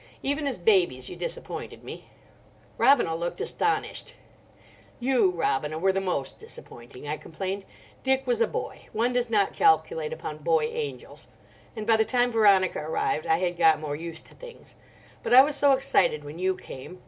[0.23, 2.09] Even as babies you disappointed me."
[2.79, 4.15] Robina looked astonished.
[4.99, 7.65] "You, Robina, were the most disappointing," I complained.
[8.01, 8.87] "Dick was a boy.
[8.93, 11.27] One does not calculate upon boy angels;
[11.75, 14.73] and by the time Veronica arrived I had got more used to things.
[15.21, 16.99] But I was so excited when you came.